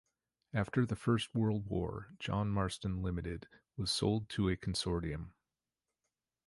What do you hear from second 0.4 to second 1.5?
After the First